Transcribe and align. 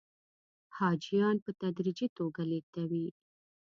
حاجیان 0.77 1.35
په 1.45 1.51
تدریجي 1.61 2.07
توګه 2.17 2.41
لېږدوي. 2.51 3.07